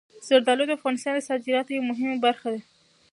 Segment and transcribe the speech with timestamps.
[0.27, 2.61] زردالو د افغانستان د صادراتو یوه مهمه برخه ده.